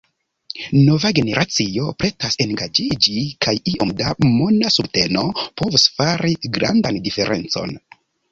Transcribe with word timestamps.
Nova 0.75 1.09
generacio 1.17 1.89
pretas 2.03 2.37
engaĝiĝi, 2.45 3.13
kaj 3.47 3.53
iom 3.73 3.93
da 4.01 4.15
mona 4.29 4.73
subteno 4.79 5.25
povus 5.61 5.87
fari 5.99 6.35
grandan 6.59 6.99
diferencon. 7.09 7.77